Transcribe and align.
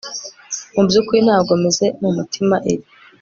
Mubyukuri 0.75 1.19
ntabwo 1.27 1.51
meze 1.63 1.85
mumutima 2.01 2.55
ibi 2.73 2.85